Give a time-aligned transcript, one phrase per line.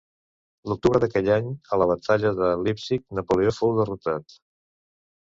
[0.71, 4.35] L'octubre d'aquell any, a la Batalla de Leipzig, Napoleó fou derrotat.